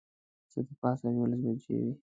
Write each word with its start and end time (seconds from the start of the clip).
څه 0.51 0.59
د 0.65 0.69
پاسه 0.81 1.07
یوولس 1.11 1.39
بجې 1.45 1.75
وې. 1.83 1.91